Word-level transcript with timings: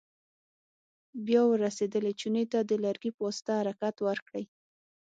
بیا 1.25 1.41
ور 1.47 1.59
رسېدلې 1.67 2.13
چونې 2.21 2.43
ته 2.51 2.59
د 2.69 2.71
لرګي 2.83 3.11
په 3.13 3.21
واسطه 3.25 3.51
حرکت 3.59 3.95
ورکړئ. 4.07 4.45